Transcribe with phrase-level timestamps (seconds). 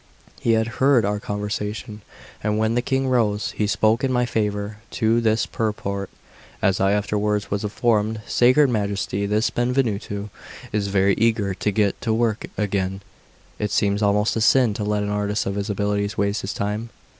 [0.39, 2.01] He had heard our conversation,
[2.43, 6.09] and when the King rose, he spoke in my favour to this purport,
[6.59, 10.31] as I afterwards was informed: "Sacred Majesty, this man Benvenuto
[10.71, 13.01] is very eager to get to work again;
[13.59, 16.89] it seems almost a sin to let an artist of his abilities waste his time."